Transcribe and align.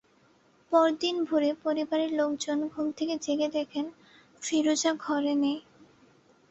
পরদিন 0.71 1.15
ভোরে 1.23 1.51
পরিবারের 1.63 2.11
লোকজন 2.13 2.57
ঘুম 2.67 2.87
থেকে 2.91 3.15
জেগে 3.17 3.47
দেখেন, 3.49 3.85
ফিরোজা 4.41 4.91
ঘরে 5.05 5.33
নেই। 5.35 5.59